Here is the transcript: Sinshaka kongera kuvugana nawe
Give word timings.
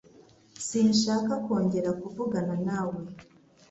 Sinshaka 0.65 1.33
kongera 1.45 1.89
kuvugana 2.01 2.55
nawe 2.65 2.99